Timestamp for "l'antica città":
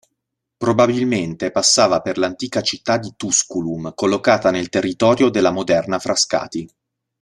2.17-2.97